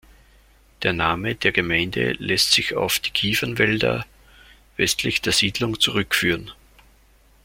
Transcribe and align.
Der 0.81 0.93
Name 0.93 1.35
der 1.35 1.51
Gemeinde 1.51 2.13
lässt 2.13 2.53
sich 2.53 2.73
auf 2.73 2.97
die 2.97 3.11
Kiefernwälder 3.11 4.07
westlich 4.75 5.21
der 5.21 5.31
Siedlung 5.31 5.79
zurückführen. 5.79 6.49